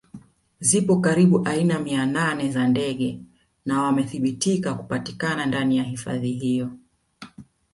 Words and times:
Zipo 0.59 0.95
karibu 1.05 1.41
aina 1.47 1.79
mia 1.79 2.05
nne 2.05 2.51
za 2.51 2.67
ndege 2.67 3.19
na 3.65 3.81
wamethibitika 3.81 4.73
kupatikana 4.73 5.45
ndani 5.45 5.77
ya 5.77 5.83
hifadhi 5.83 6.31
hiyo 6.31 6.71